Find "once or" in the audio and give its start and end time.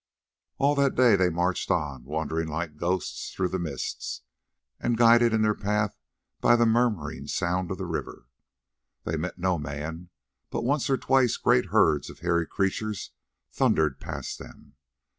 10.63-10.97